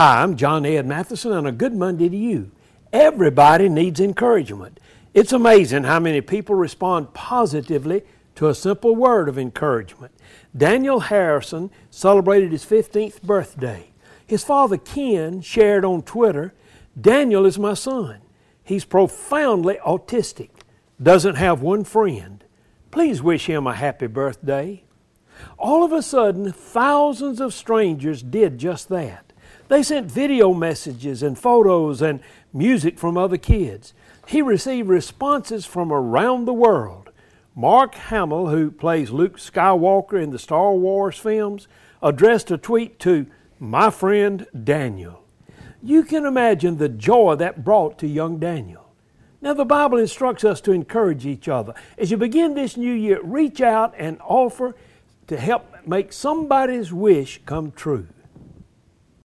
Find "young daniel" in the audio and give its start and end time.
48.06-48.86